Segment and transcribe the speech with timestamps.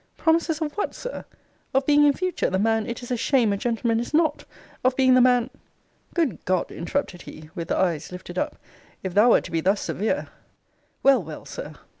[0.17, 1.25] Promises of what, Sir?
[1.75, 4.45] Of being in future the man it is a shame a gentleman is not?
[4.83, 5.51] Of being the man
[6.15, 6.71] Good God!
[6.71, 8.55] interrupted he, with eyes lifted up,
[9.03, 10.29] if thou wert to be thus severe
[11.03, 11.75] Well, well, Sir!